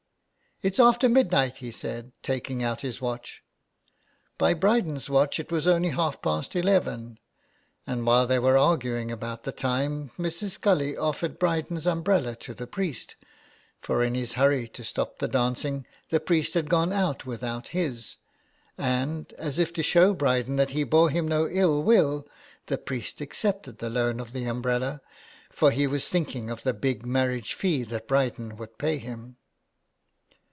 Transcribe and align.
"It's 0.71 0.79
after 0.79 1.09
midnight," 1.09 1.57
he 1.57 1.71
said, 1.71 2.11
taking 2.21 2.61
out 2.61 2.81
his 2.81 3.01
watch. 3.01 3.43
By 4.37 4.53
Bryden's 4.53 5.09
watch 5.09 5.39
it 5.39 5.51
was 5.51 5.65
only 5.65 5.89
half 5.89 6.21
past 6.21 6.55
eleven, 6.55 7.17
and 7.87 8.05
while 8.05 8.27
they 8.27 8.37
were 8.37 8.59
arguing 8.59 9.09
about 9.09 9.41
the 9.41 9.51
time 9.51 10.11
Mrs. 10.19 10.51
Scully 10.51 10.95
offered 10.95 11.39
Bryden's 11.39 11.87
umbrella 11.87 12.35
to 12.35 12.53
the 12.53 12.67
priest, 12.67 13.15
for 13.79 14.03
in 14.03 14.13
his 14.13 14.33
hurry 14.33 14.67
to 14.67 14.83
stop 14.83 15.17
the 15.17 15.27
dancing 15.27 15.87
the 16.09 16.19
priest 16.19 16.53
had 16.53 16.69
gone 16.69 16.93
out 16.93 17.25
without 17.25 17.69
his; 17.69 18.17
and, 18.77 19.33
as 19.39 19.57
if 19.57 19.73
to 19.73 19.81
show 19.81 20.13
Bryden 20.13 20.57
that 20.57 20.69
he 20.77 20.83
bore 20.83 21.09
him 21.09 21.27
no 21.27 21.49
ill 21.49 21.81
will, 21.81 22.27
the 22.67 22.77
priest 22.77 23.19
accepted 23.19 23.79
the 23.79 23.89
loan 23.89 24.19
of 24.19 24.31
the 24.31 24.45
umbrella, 24.45 25.01
for 25.49 25.71
he 25.71 25.87
was 25.87 26.07
thinking 26.07 26.51
of 26.51 26.61
the 26.61 26.71
big 26.71 27.03
marriage 27.03 27.55
fee 27.55 27.81
that 27.85 28.07
Bryden 28.07 28.57
would 28.57 28.77
pay 28.77 28.99
him. 28.99 29.37